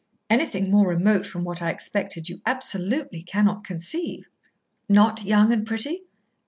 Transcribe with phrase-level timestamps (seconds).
[0.31, 4.29] Anything more remote from what I expected you absolutely cannot conceive."
[4.89, 6.05] "Not young and pretty?"